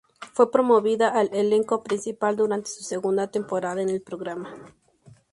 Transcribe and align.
Fue 0.33 0.49
promovida 0.49 1.09
al 1.09 1.29
elenco 1.31 1.83
principal 1.83 2.35
durante 2.35 2.71
su 2.71 2.81
segunda 2.81 3.29
temporada 3.29 3.83
en 3.83 3.89
el 3.89 4.01
programa. 4.01 4.51